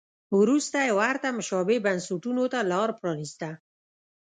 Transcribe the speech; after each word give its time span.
وروسته 0.39 0.77
یې 0.85 0.91
ورته 1.01 1.27
مشابه 1.37 1.75
بنسټونو 1.85 2.43
ته 2.53 2.59
لار 2.71 2.89
پرانیسته. 2.99 3.49